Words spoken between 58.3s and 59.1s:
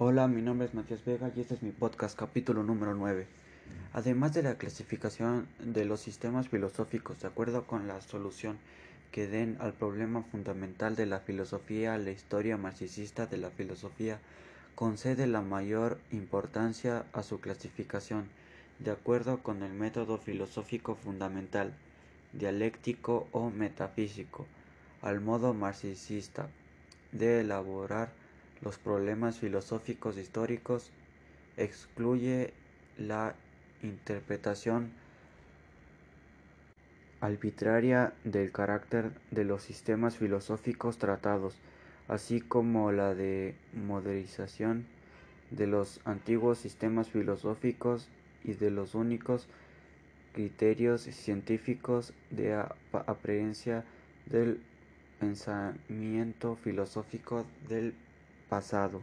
pasado.